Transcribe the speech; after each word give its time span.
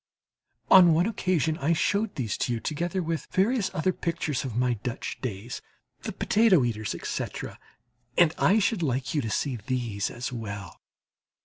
On 0.71 0.95
one 0.95 1.05
occasion 1.05 1.59
I 1.59 1.73
showed 1.73 2.15
these 2.15 2.35
to 2.39 2.53
you, 2.53 2.59
together 2.59 3.03
with 3.03 3.27
various 3.27 3.69
other 3.71 3.93
pictures 3.93 4.43
of 4.43 4.55
my 4.55 4.73
Dutch 4.81 5.19
days, 5.21 5.61
the 6.01 6.11
"Potato 6.11 6.63
Eaters," 6.63 6.95
etc., 6.95 7.59
and 8.17 8.33
I 8.39 8.57
should 8.57 8.81
like 8.81 9.13
you 9.13 9.21
to 9.21 9.29
see 9.29 9.57
these 9.57 10.09
as 10.09 10.33
well. 10.33 10.81